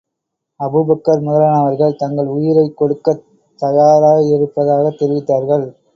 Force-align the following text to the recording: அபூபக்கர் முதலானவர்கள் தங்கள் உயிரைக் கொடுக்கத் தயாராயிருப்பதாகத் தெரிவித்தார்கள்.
அபூபக்கர் 0.59 1.21
முதலானவர்கள் 1.21 1.95
தங்கள் 1.95 2.25
உயிரைக் 2.27 2.77
கொடுக்கத் 2.77 3.23
தயாராயிருப்பதாகத் 3.61 4.99
தெரிவித்தார்கள். 4.99 5.65